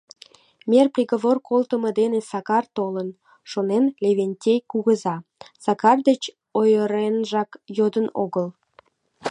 [0.71, 3.09] «Мер приговор колтымо дене Сакар толын»,—
[3.51, 5.15] шонен Левентей кугыза,
[5.63, 6.21] Сакар деч
[6.59, 8.47] ойыренжак йодын огыл.